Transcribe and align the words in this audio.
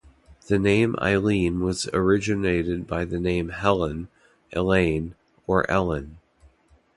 The 0.47 0.57
name 0.57 0.95
Eileen 0.99 1.59
was 1.59 1.87
originated 1.93 2.87
by 2.87 3.05
the 3.05 3.19
name 3.19 3.49
Helen, 3.49 4.07
Elaine, 4.51 5.13
or 5.45 5.69
Ellen. 5.69 6.17